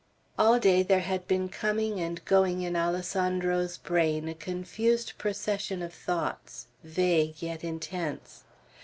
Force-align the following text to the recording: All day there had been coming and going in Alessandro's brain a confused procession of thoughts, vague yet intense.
All 0.35 0.57
day 0.57 0.81
there 0.81 1.01
had 1.01 1.27
been 1.27 1.47
coming 1.47 1.99
and 1.99 2.25
going 2.25 2.63
in 2.63 2.75
Alessandro's 2.75 3.77
brain 3.77 4.27
a 4.27 4.33
confused 4.33 5.13
procession 5.19 5.83
of 5.83 5.93
thoughts, 5.93 6.65
vague 6.83 7.35
yet 7.43 7.63
intense. 7.63 8.43